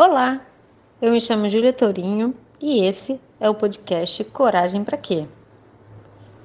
Olá, 0.00 0.46
eu 1.02 1.10
me 1.10 1.20
chamo 1.20 1.48
Júlia 1.48 1.72
Tourinho 1.72 2.32
e 2.60 2.84
esse 2.84 3.20
é 3.40 3.50
o 3.50 3.54
podcast 3.56 4.22
Coragem 4.26 4.84
para 4.84 4.96
Quê? 4.96 5.26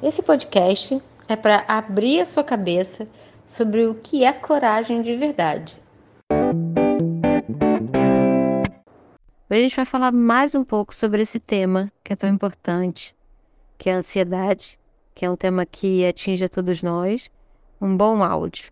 Esse 0.01 0.23
podcast 0.23 0.99
é 1.27 1.35
para 1.35 1.63
abrir 1.67 2.19
a 2.19 2.25
sua 2.25 2.43
cabeça 2.43 3.07
sobre 3.45 3.85
o 3.85 3.93
que 3.93 4.25
é 4.25 4.33
coragem 4.33 5.03
de 5.03 5.15
verdade. 5.15 5.79
Hoje 9.47 9.59
a 9.59 9.61
gente 9.61 9.75
vai 9.75 9.85
falar 9.85 10.11
mais 10.11 10.55
um 10.55 10.63
pouco 10.63 10.95
sobre 10.95 11.21
esse 11.21 11.39
tema 11.39 11.91
que 12.03 12.11
é 12.11 12.15
tão 12.15 12.31
importante, 12.31 13.15
que 13.77 13.87
é 13.87 13.93
a 13.93 13.97
ansiedade, 13.97 14.79
que 15.13 15.27
é 15.27 15.29
um 15.29 15.35
tema 15.35 15.63
que 15.63 16.03
atinge 16.03 16.43
a 16.43 16.49
todos 16.49 16.81
nós. 16.81 17.29
Um 17.79 17.95
bom 17.95 18.23
áudio. 18.23 18.71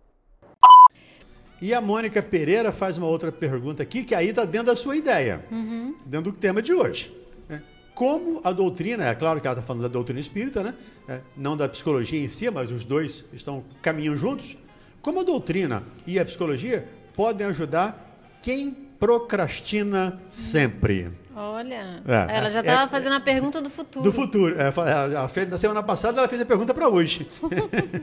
E 1.62 1.72
a 1.72 1.80
Mônica 1.80 2.20
Pereira 2.20 2.72
faz 2.72 2.98
uma 2.98 3.06
outra 3.06 3.30
pergunta 3.30 3.84
aqui, 3.84 4.02
que 4.02 4.16
aí 4.16 4.30
está 4.30 4.44
dentro 4.44 4.66
da 4.66 4.76
sua 4.76 4.96
ideia, 4.96 5.44
uhum. 5.48 5.94
dentro 6.04 6.32
do 6.32 6.36
tema 6.36 6.60
de 6.60 6.74
hoje. 6.74 7.16
Né? 7.48 7.62
Como 7.94 8.40
a 8.42 8.50
doutrina, 8.50 9.04
é 9.06 9.14
claro 9.14 9.40
que 9.40 9.46
ela 9.46 9.54
está 9.54 9.64
falando 9.64 9.82
da 9.82 9.88
doutrina 9.88 10.18
espírita, 10.18 10.60
né? 10.64 10.74
É, 11.08 11.20
não 11.36 11.56
da 11.56 11.68
psicologia 11.68 12.20
em 12.20 12.26
si, 12.26 12.50
mas 12.50 12.72
os 12.72 12.84
dois 12.84 13.24
estão 13.32 13.62
caminham 13.80 14.16
juntos. 14.16 14.56
Como 15.00 15.20
a 15.20 15.22
doutrina 15.22 15.84
e 16.04 16.18
a 16.18 16.24
psicologia 16.24 16.84
podem 17.14 17.46
ajudar 17.46 18.18
quem 18.42 18.72
procrastina 18.98 20.20
sempre? 20.28 21.12
Olha, 21.36 22.02
é, 22.08 22.38
ela 22.38 22.50
já 22.50 22.58
estava 22.58 22.82
é, 22.82 22.88
fazendo 22.88 23.14
a 23.14 23.20
pergunta 23.20 23.62
do 23.62 23.70
futuro. 23.70 24.04
Do 24.04 24.12
futuro. 24.12 24.60
É, 24.60 24.72
ela 25.14 25.28
fez, 25.28 25.48
na 25.48 25.58
semana 25.58 25.80
passada 25.80 26.18
ela 26.18 26.26
fez 26.26 26.40
a 26.40 26.44
pergunta 26.44 26.74
para 26.74 26.88
hoje. 26.88 27.24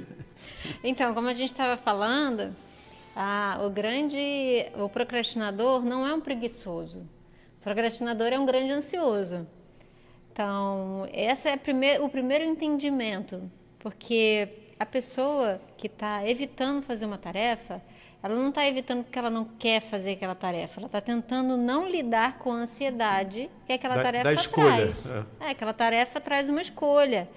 então, 0.81 1.13
como 1.13 1.27
a 1.27 1.33
gente 1.33 1.51
estava 1.51 1.75
falando, 1.75 2.55
ah, 3.21 3.59
o 3.65 3.69
grande, 3.69 4.17
o 4.77 4.87
procrastinador 4.87 5.83
não 5.83 6.07
é 6.07 6.13
um 6.13 6.21
preguiçoso. 6.21 7.01
O 7.59 7.61
procrastinador 7.61 8.27
é 8.27 8.39
um 8.39 8.45
grande 8.45 8.71
ansioso. 8.71 9.45
Então, 10.31 11.05
esse 11.11 11.49
é 11.49 11.57
primeir, 11.57 12.01
o 12.01 12.07
primeiro 12.07 12.45
entendimento, 12.45 13.51
porque 13.77 14.47
a 14.79 14.85
pessoa 14.85 15.59
que 15.75 15.87
está 15.87 16.25
evitando 16.25 16.81
fazer 16.81 17.05
uma 17.05 17.17
tarefa, 17.17 17.81
ela 18.23 18.33
não 18.33 18.47
está 18.47 18.65
evitando 18.65 19.03
porque 19.03 19.19
ela 19.19 19.29
não 19.29 19.43
quer 19.43 19.81
fazer 19.81 20.13
aquela 20.13 20.33
tarefa, 20.33 20.79
ela 20.79 20.87
está 20.87 21.01
tentando 21.01 21.57
não 21.57 21.89
lidar 21.89 22.39
com 22.39 22.53
a 22.53 22.55
ansiedade 22.55 23.49
que 23.67 23.73
aquela 23.73 23.97
da, 23.97 24.03
tarefa 24.03 24.23
da 24.23 24.33
escolha, 24.33 24.93
traz. 24.93 25.09
É. 25.09 25.25
é, 25.41 25.49
aquela 25.49 25.73
tarefa 25.73 26.21
traz 26.21 26.47
uma 26.47 26.61
escolha 26.61 27.27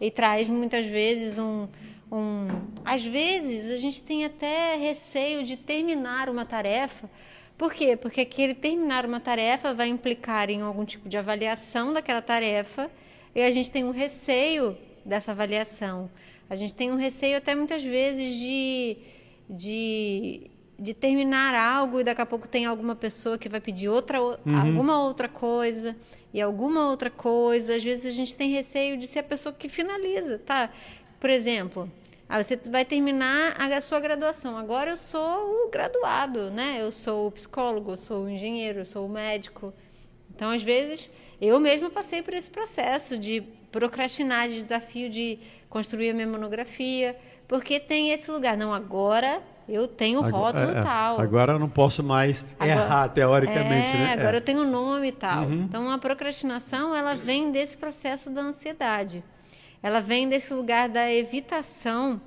e 0.00 0.10
traz 0.10 0.48
muitas 0.48 0.84
vezes 0.84 1.38
um, 1.38 1.68
um. 2.10 2.48
Às 2.84 3.04
vezes 3.04 3.70
a 3.70 3.76
gente 3.76 4.02
tem 4.02 4.24
até 4.24 4.76
receio 4.76 5.42
de 5.42 5.56
terminar 5.56 6.28
uma 6.28 6.44
tarefa. 6.44 7.08
Por 7.56 7.72
quê? 7.72 7.96
Porque 7.96 8.20
aquele 8.20 8.54
terminar 8.54 9.04
uma 9.04 9.20
tarefa 9.20 9.74
vai 9.74 9.88
implicar 9.88 10.48
em 10.48 10.62
algum 10.62 10.84
tipo 10.84 11.08
de 11.08 11.16
avaliação 11.16 11.92
daquela 11.92 12.22
tarefa 12.22 12.90
e 13.34 13.42
a 13.42 13.50
gente 13.50 13.70
tem 13.70 13.84
um 13.84 13.90
receio 13.90 14.76
dessa 15.04 15.32
avaliação. 15.32 16.10
A 16.48 16.56
gente 16.56 16.74
tem 16.74 16.90
um 16.90 16.96
receio 16.96 17.36
até 17.36 17.54
muitas 17.54 17.82
vezes 17.82 18.34
de, 18.38 18.96
de, 19.50 20.50
de 20.78 20.94
terminar 20.94 21.54
algo 21.54 22.00
e 22.00 22.04
daqui 22.04 22.22
a 22.22 22.26
pouco 22.26 22.48
tem 22.48 22.64
alguma 22.64 22.94
pessoa 22.94 23.36
que 23.36 23.48
vai 23.48 23.60
pedir 23.60 23.88
outra, 23.88 24.22
uhum. 24.22 24.38
alguma 24.46 25.02
outra 25.02 25.28
coisa 25.28 25.96
e 26.32 26.40
alguma 26.40 26.88
outra 26.88 27.10
coisa. 27.10 27.74
Às 27.74 27.84
vezes 27.84 28.06
a 28.06 28.16
gente 28.16 28.34
tem 28.36 28.50
receio 28.50 28.96
de 28.96 29.06
ser 29.06 29.18
a 29.18 29.24
pessoa 29.24 29.52
que 29.52 29.68
finaliza, 29.68 30.38
tá? 30.38 30.70
Por 31.18 31.30
exemplo, 31.30 31.90
você 32.28 32.56
vai 32.70 32.84
terminar 32.84 33.56
a 33.58 33.80
sua 33.80 33.98
graduação. 33.98 34.56
Agora 34.56 34.90
eu 34.90 34.96
sou 34.96 35.66
o 35.66 35.70
graduado, 35.70 36.50
né? 36.50 36.76
Eu 36.80 36.92
sou 36.92 37.28
o 37.28 37.32
psicólogo, 37.32 37.92
eu 37.92 37.96
sou 37.96 38.24
o 38.24 38.28
engenheiro, 38.28 38.80
eu 38.80 38.86
sou 38.86 39.06
o 39.06 39.08
médico. 39.08 39.72
Então, 40.34 40.50
às 40.50 40.62
vezes, 40.62 41.10
eu 41.40 41.58
mesma 41.58 41.90
passei 41.90 42.22
por 42.22 42.34
esse 42.34 42.50
processo 42.50 43.16
de 43.16 43.42
procrastinar, 43.72 44.48
de 44.48 44.56
desafio 44.56 45.08
de 45.08 45.38
construir 45.68 46.10
a 46.10 46.14
minha 46.14 46.28
monografia, 46.28 47.16
porque 47.48 47.80
tem 47.80 48.10
esse 48.10 48.30
lugar. 48.30 48.56
Não, 48.56 48.72
agora 48.72 49.42
eu 49.68 49.88
tenho 49.88 50.20
o 50.20 50.30
rótulo 50.30 50.70
é, 50.70 50.80
é, 50.80 50.82
tal. 50.82 51.20
Agora 51.20 51.54
eu 51.54 51.58
não 51.58 51.68
posso 51.68 52.02
mais 52.02 52.46
agora, 52.58 52.80
errar 52.80 53.08
teoricamente, 53.08 53.96
é, 53.96 54.00
né? 54.00 54.12
Agora 54.12 54.36
é. 54.36 54.38
eu 54.38 54.40
tenho 54.42 54.60
o 54.60 54.70
nome 54.70 55.08
e 55.08 55.12
tal. 55.12 55.44
Uhum. 55.44 55.62
Então 55.62 55.90
a 55.90 55.98
procrastinação 55.98 56.94
ela 56.94 57.14
vem 57.14 57.50
desse 57.50 57.76
processo 57.76 58.30
da 58.30 58.42
ansiedade 58.42 59.24
ela 59.82 60.00
vem 60.00 60.28
desse 60.28 60.52
lugar 60.52 60.88
da 60.88 61.10
evitação 61.12 62.20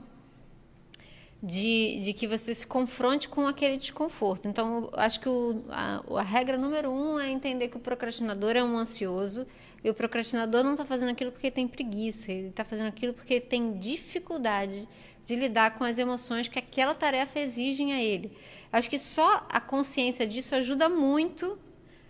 de, 1.41 2.01
de 2.03 2.13
que 2.13 2.27
você 2.27 2.53
se 2.53 2.67
confronte 2.67 3.27
com 3.27 3.47
aquele 3.47 3.75
desconforto. 3.75 4.47
Então, 4.47 4.89
acho 4.93 5.19
que 5.19 5.27
o, 5.27 5.63
a, 5.69 6.03
a, 6.19 6.21
regra 6.21 6.57
número 6.57 6.91
um 6.91 7.19
é 7.19 7.29
entender 7.29 7.67
que 7.67 7.77
o 7.77 7.79
procrastinador 7.79 8.55
é 8.55 8.63
um 8.63 8.77
ansioso 8.77 9.47
e 9.83 9.89
o 9.89 9.93
procrastinador 9.93 10.63
não 10.63 10.73
está 10.73 10.85
fazendo 10.85 11.09
aquilo 11.09 11.31
porque 11.31 11.49
tem 11.49 11.67
preguiça, 11.67 12.31
ele 12.31 12.49
está 12.49 12.63
fazendo 12.63 12.87
aquilo 12.87 13.13
porque 13.13 13.39
tem 13.41 13.73
dificuldade 13.73 14.87
de 15.25 15.35
lidar 15.35 15.77
com 15.77 15.83
as 15.83 15.97
emoções 15.97 16.47
que 16.47 16.59
aquela 16.59 16.93
tarefa 16.93 17.39
exigem 17.39 17.91
a 17.93 18.01
ele. 18.01 18.31
Acho 18.71 18.89
que 18.89 18.99
só 18.99 19.45
a 19.49 19.59
consciência 19.59 20.27
disso 20.27 20.53
ajuda 20.53 20.87
muito 20.89 21.57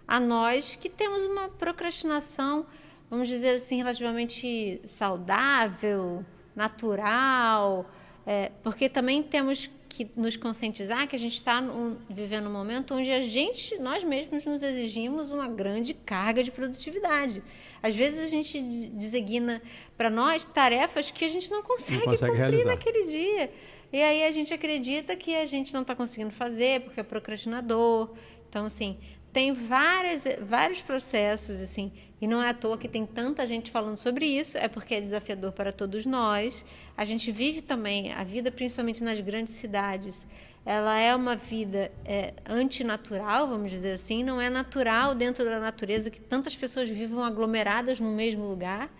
a 0.05 0.19
nós 0.19 0.75
que 0.75 0.89
temos 0.89 1.23
uma 1.23 1.47
procrastinação 1.47 2.65
vamos 3.11 3.27
dizer 3.27 3.57
assim, 3.57 3.75
relativamente 3.75 4.81
saudável, 4.85 6.25
natural, 6.55 7.85
é, 8.25 8.51
porque 8.63 8.87
também 8.87 9.21
temos 9.21 9.69
que 9.89 10.09
nos 10.15 10.37
conscientizar 10.37 11.05
que 11.09 11.17
a 11.17 11.19
gente 11.19 11.35
está 11.35 11.61
vivendo 12.09 12.47
um 12.47 12.53
momento 12.53 12.95
onde 12.95 13.11
a 13.11 13.19
gente, 13.19 13.77
nós 13.79 14.05
mesmos, 14.05 14.45
nos 14.45 14.63
exigimos 14.63 15.29
uma 15.29 15.49
grande 15.49 15.93
carga 15.93 16.41
de 16.41 16.49
produtividade. 16.49 17.43
Às 17.83 17.93
vezes 17.93 18.21
a 18.21 18.27
gente 18.27 18.61
designa 18.93 19.61
para 19.97 20.09
nós 20.09 20.45
tarefas 20.45 21.11
que 21.11 21.25
a 21.25 21.29
gente 21.29 21.51
não 21.51 21.61
consegue, 21.61 22.05
não 22.05 22.05
consegue 22.05 22.31
cumprir 22.31 22.49
realizar. 22.49 22.69
naquele 22.69 23.05
dia. 23.05 23.51
E 23.91 24.01
aí 24.01 24.23
a 24.23 24.31
gente 24.31 24.53
acredita 24.53 25.17
que 25.17 25.35
a 25.35 25.45
gente 25.45 25.73
não 25.73 25.81
está 25.81 25.93
conseguindo 25.93 26.31
fazer 26.31 26.79
porque 26.81 27.01
é 27.01 27.03
procrastinador. 27.03 28.11
Então, 28.47 28.65
assim, 28.65 28.97
tem 29.33 29.53
várias, 29.53 30.23
vários 30.41 30.81
processos, 30.81 31.61
assim, 31.61 31.91
e 32.19 32.27
não 32.27 32.41
é 32.43 32.49
à 32.49 32.53
toa 32.53 32.77
que 32.77 32.87
tem 32.87 33.05
tanta 33.05 33.47
gente 33.47 33.71
falando 33.71 33.97
sobre 33.97 34.25
isso, 34.25 34.57
é 34.57 34.67
porque 34.67 34.95
é 34.95 35.01
desafiador 35.01 35.53
para 35.53 35.71
todos 35.71 36.05
nós. 36.05 36.65
A 36.97 37.05
gente 37.05 37.31
vive 37.31 37.61
também 37.61 38.11
a 38.11 38.23
vida, 38.23 38.51
principalmente 38.51 39.03
nas 39.03 39.19
grandes 39.21 39.53
cidades, 39.53 40.27
ela 40.65 40.99
é 40.99 41.15
uma 41.15 41.35
vida 41.35 41.91
é, 42.05 42.33
antinatural, 42.45 43.47
vamos 43.47 43.71
dizer 43.71 43.93
assim, 43.93 44.23
não 44.23 44.39
é 44.39 44.49
natural 44.49 45.15
dentro 45.15 45.43
da 45.43 45.59
natureza 45.59 46.11
que 46.11 46.21
tantas 46.21 46.55
pessoas 46.55 46.87
vivam 46.89 47.23
aglomeradas 47.23 47.99
no 47.99 48.11
mesmo 48.11 48.47
lugar. 48.47 48.91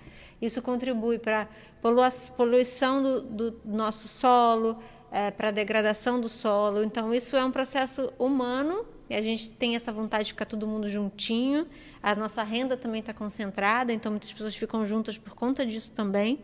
Isso 0.42 0.60
contribui 0.62 1.20
para 1.20 1.44
a 1.44 2.12
poluição 2.36 3.04
do, 3.04 3.22
do 3.22 3.62
nosso 3.64 4.08
solo, 4.08 4.82
é, 5.12 5.30
para 5.30 5.50
a 5.50 5.52
degradação 5.52 6.20
do 6.20 6.28
solo. 6.28 6.84
Então, 6.84 7.14
isso 7.14 7.36
é 7.36 7.46
um 7.46 7.52
processo 7.52 8.12
humano 8.18 8.84
e 9.12 9.14
a 9.14 9.22
gente 9.22 9.52
tem 9.52 9.76
essa 9.76 9.92
vontade 9.92 10.24
de 10.24 10.30
ficar 10.32 10.46
todo 10.46 10.66
mundo 10.66 10.88
juntinho. 10.88 11.68
A 12.02 12.16
nossa 12.16 12.44
renda 12.44 12.78
também 12.78 13.02
está 13.02 13.14
concentrada, 13.14 13.92
então 13.92 14.10
muitas 14.10 14.32
pessoas 14.32 14.56
ficam 14.56 14.86
juntas 14.86 15.18
por 15.18 15.36
conta 15.36 15.66
disso 15.66 15.92
também. 15.92 16.40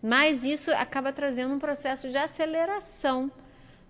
Mas 0.00 0.44
isso 0.44 0.70
acaba 0.70 1.12
trazendo 1.12 1.52
um 1.52 1.58
processo 1.58 2.08
de 2.08 2.16
aceleração 2.16 3.32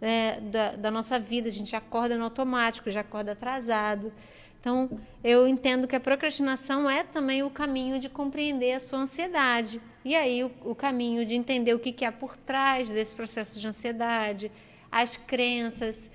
né, 0.01 0.41
da, 0.41 0.75
da 0.75 0.91
nossa 0.91 1.19
vida. 1.19 1.49
A 1.49 1.51
gente 1.51 1.77
acorda 1.77 2.17
no 2.17 2.25
automático, 2.25 2.91
já 2.91 3.01
acorda 3.01 3.33
atrasado. 3.33 4.11
Então, 4.59 4.89
eu 5.23 5.47
entendo 5.47 5.87
que 5.87 5.95
a 5.95 6.01
procrastinação 6.01 6.89
é 6.89 7.05
também 7.05 7.43
o 7.43 7.51
caminho 7.51 7.99
de 7.99 8.09
compreender 8.09 8.73
a 8.73 8.81
sua 8.81 9.01
ansiedade. 9.01 9.83
E 10.03 10.17
aí, 10.17 10.43
o, 10.43 10.51
o 10.65 10.75
caminho 10.75 11.27
de 11.27 11.35
entender 11.35 11.75
o 11.75 11.79
que, 11.79 11.93
que 11.93 12.07
há 12.07 12.11
por 12.11 12.39
trás 12.39 12.89
desse 12.89 13.15
processo 13.15 13.61
de 13.61 13.69
ansiedade, 13.69 14.51
as 14.91 15.19
crenças. 15.19 16.11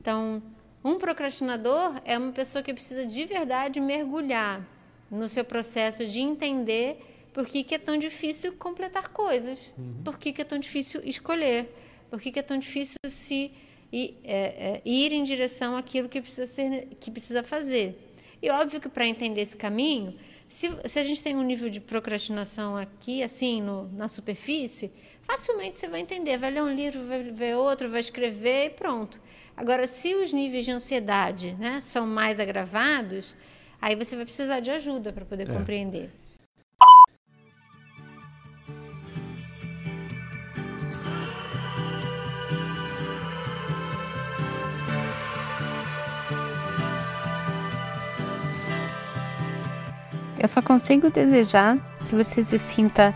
Então, 0.00 0.42
um 0.86 0.98
procrastinador 0.98 2.00
é 2.04 2.16
uma 2.16 2.30
pessoa 2.30 2.62
que 2.62 2.72
precisa 2.72 3.04
de 3.04 3.24
verdade 3.24 3.80
mergulhar 3.80 4.64
no 5.10 5.28
seu 5.28 5.44
processo 5.44 6.06
de 6.06 6.20
entender 6.20 7.04
por 7.34 7.44
que, 7.44 7.64
que 7.64 7.74
é 7.74 7.78
tão 7.78 7.98
difícil 7.98 8.52
completar 8.52 9.08
coisas, 9.08 9.72
uhum. 9.76 10.02
por 10.04 10.16
que, 10.16 10.32
que 10.32 10.42
é 10.42 10.44
tão 10.44 10.58
difícil 10.60 11.00
escolher, 11.04 11.68
por 12.08 12.20
que, 12.20 12.30
que 12.30 12.38
é 12.38 12.42
tão 12.42 12.56
difícil 12.56 12.96
se 13.04 13.50
ir, 13.92 14.16
é, 14.22 14.36
é, 14.36 14.82
ir 14.84 15.10
em 15.10 15.24
direção 15.24 15.76
àquilo 15.76 16.08
que 16.08 16.20
precisa, 16.20 16.46
ser, 16.46 16.86
que 17.00 17.10
precisa 17.10 17.42
fazer. 17.42 18.05
E 18.42 18.50
óbvio 18.50 18.80
que 18.80 18.88
para 18.88 19.06
entender 19.06 19.40
esse 19.40 19.56
caminho, 19.56 20.14
se, 20.48 20.70
se, 20.84 20.98
a 20.98 21.02
gente 21.02 21.22
tem 21.22 21.34
um 21.36 21.42
nível 21.42 21.68
de 21.68 21.80
procrastinação 21.80 22.76
aqui, 22.76 23.22
assim, 23.22 23.60
no, 23.60 23.90
na 23.92 24.06
superfície, 24.06 24.92
facilmente 25.22 25.76
você 25.76 25.88
vai 25.88 26.00
entender. 26.00 26.38
Vai 26.38 26.50
ler 26.50 26.62
um 26.62 26.72
livro, 26.72 27.06
vai 27.06 27.22
ver 27.22 27.56
outro, 27.56 27.90
vai 27.90 28.00
escrever 28.00 28.66
e 28.66 28.70
pronto. 28.70 29.20
Agora, 29.56 29.86
se 29.86 30.14
os 30.14 30.32
níveis 30.32 30.64
de 30.64 30.70
ansiedade 30.70 31.56
né, 31.58 31.80
são 31.80 32.06
mais 32.06 32.38
agravados, 32.38 33.34
aí 33.80 33.96
você 33.96 34.14
vai 34.14 34.24
precisar 34.24 34.60
de 34.60 34.70
ajuda 34.70 35.12
para 35.12 35.24
poder 35.24 35.48
é. 35.48 35.52
compreender. 35.52 36.10
Eu 50.38 50.48
só 50.48 50.60
consigo 50.60 51.10
desejar 51.10 51.76
que 52.08 52.14
você 52.14 52.44
se 52.44 52.58
sinta 52.58 53.14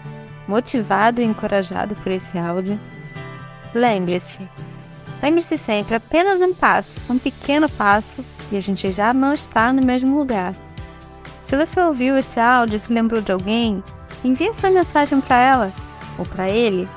motivado 0.49 1.21
e 1.21 1.25
encorajado 1.25 1.95
por 1.97 2.11
esse 2.11 2.39
áudio. 2.39 2.79
Lembre-se, 3.75 4.41
lembre-se 5.23 5.57
sempre, 5.57 5.95
apenas 5.95 6.41
um 6.41 6.53
passo, 6.53 6.97
um 7.13 7.19
pequeno 7.19 7.69
passo, 7.69 8.25
e 8.51 8.57
a 8.57 8.61
gente 8.61 8.91
já 8.91 9.13
não 9.15 9.33
está 9.33 9.73
no 9.73 9.85
mesmo 9.85 10.19
lugar. 10.19 10.55
Se 11.45 11.57
você 11.57 11.81
ouviu 11.81 12.17
esse 12.17 12.41
áudio 12.41 12.77
e 12.77 12.79
se 12.79 12.93
lembrou 12.93 13.21
de 13.21 13.31
alguém, 13.31 13.83
envie 14.25 14.49
essa 14.49 14.71
mensagem 14.71 15.21
para 15.21 15.41
ela 15.41 15.73
ou 16.19 16.25
para 16.25 16.49
ele. 16.49 16.89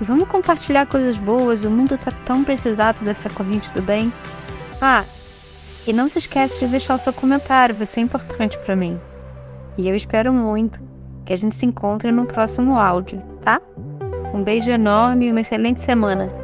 E 0.00 0.04
vamos 0.04 0.28
compartilhar 0.28 0.86
coisas 0.86 1.18
boas, 1.18 1.64
o 1.64 1.70
mundo 1.70 1.94
está 1.94 2.10
tão 2.24 2.44
precisado 2.44 3.04
dessa 3.04 3.30
corrente 3.30 3.70
do 3.72 3.82
bem. 3.82 4.12
Ah, 4.80 5.04
e 5.86 5.92
não 5.92 6.08
se 6.08 6.18
esquece 6.18 6.60
de 6.60 6.70
deixar 6.70 6.94
o 6.94 6.98
seu 6.98 7.12
comentário, 7.12 7.74
vai 7.74 7.86
ser 7.86 8.00
importante 8.00 8.58
para 8.58 8.76
mim. 8.76 9.00
E 9.78 9.88
eu 9.88 9.96
espero 9.96 10.32
muito 10.32 10.80
que 11.24 11.32
a 11.32 11.36
gente 11.36 11.54
se 11.54 11.64
encontre 11.64 12.10
no 12.12 12.26
próximo 12.26 12.76
áudio, 12.76 13.22
tá? 13.40 13.60
Um 14.34 14.42
beijo 14.42 14.70
enorme 14.70 15.26
e 15.26 15.30
uma 15.30 15.40
excelente 15.40 15.80
semana. 15.80 16.41